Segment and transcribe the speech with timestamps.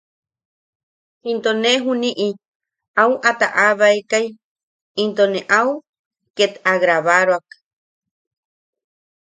[1.31, 2.27] Into ne juni’i
[3.03, 4.27] au a ta’abaekai
[5.03, 5.69] into ne au
[6.35, 7.47] ket a grabaroak.